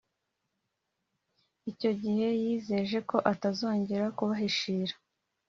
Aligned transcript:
Icyo 1.71 1.91
gihe 2.01 2.27
yizeje 2.41 2.97
ko 3.09 3.17
atazongera 3.31 4.05
kubahishira 4.17 4.93